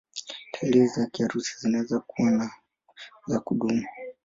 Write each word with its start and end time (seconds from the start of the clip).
Dalili 0.53 0.87
za 0.87 1.05
kiharusi 1.05 1.59
zinaweza 1.59 1.99
kuwa 1.99 2.51
za 3.27 3.39
kudumu. 3.39 3.85